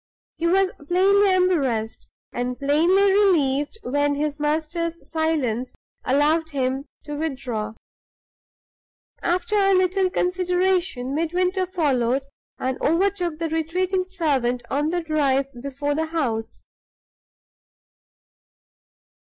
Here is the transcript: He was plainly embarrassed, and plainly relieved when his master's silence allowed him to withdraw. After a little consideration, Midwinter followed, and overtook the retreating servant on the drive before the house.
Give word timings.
He 0.37 0.47
was 0.47 0.71
plainly 0.87 1.31
embarrassed, 1.31 2.07
and 2.33 2.57
plainly 2.57 3.11
relieved 3.11 3.77
when 3.83 4.15
his 4.15 4.39
master's 4.39 4.97
silence 5.07 5.73
allowed 6.03 6.49
him 6.49 6.85
to 7.03 7.15
withdraw. 7.15 7.73
After 9.21 9.55
a 9.59 9.75
little 9.75 10.09
consideration, 10.09 11.13
Midwinter 11.13 11.67
followed, 11.67 12.23
and 12.57 12.81
overtook 12.81 13.37
the 13.37 13.49
retreating 13.49 14.05
servant 14.07 14.63
on 14.71 14.89
the 14.89 15.03
drive 15.03 15.45
before 15.61 15.93
the 15.93 16.07
house. 16.07 16.63